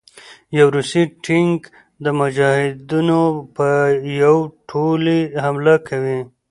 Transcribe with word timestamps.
يو 0.57 0.67
روسي 0.75 1.03
ټېنک 1.25 1.61
د 2.03 2.05
مجاهدينو 2.19 3.23
په 3.55 3.67
يو 4.21 4.35
ټولې 4.69 5.19
حمله 5.43 5.75
کوي 5.87 6.19